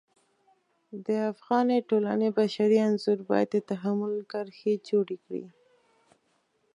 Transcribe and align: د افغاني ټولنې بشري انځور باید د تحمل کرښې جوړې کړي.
د 1.05 1.07
افغاني 1.31 1.79
ټولنې 1.89 2.29
بشري 2.37 2.77
انځور 2.87 3.19
باید 3.29 3.49
د 3.53 3.57
تحمل 3.69 4.13
کرښې 4.31 4.73
جوړې 4.89 5.17
کړي. 5.25 5.45